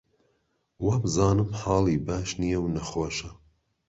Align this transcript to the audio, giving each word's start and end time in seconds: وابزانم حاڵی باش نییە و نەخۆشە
وابزانم 0.85 1.49
حاڵی 1.59 1.97
باش 2.07 2.29
نییە 2.41 2.59
و 2.61 2.67
نەخۆشە 2.75 3.29